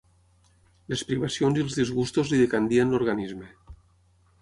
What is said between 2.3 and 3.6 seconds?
li decandien l'organisme.